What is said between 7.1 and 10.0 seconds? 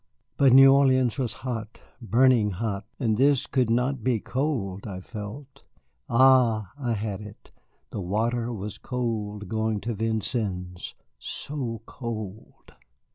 it, the water was cold going to